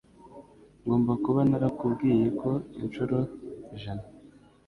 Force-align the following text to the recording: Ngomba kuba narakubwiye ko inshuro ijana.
Ngomba 0.83 1.13
kuba 1.23 1.41
narakubwiye 1.49 2.27
ko 2.39 2.49
inshuro 2.83 3.17
ijana. 3.75 4.03